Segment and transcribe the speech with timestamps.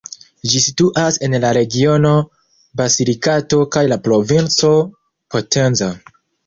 [0.51, 2.15] Ĝi situas en la regiono
[2.83, 4.77] Basilikato kaj la provinco
[5.35, 5.97] Potenza.